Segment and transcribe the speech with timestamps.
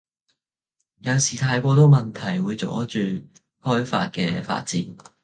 [1.01, 2.97] 有時太過多問題會阻住
[3.61, 4.83] 開法嘅發展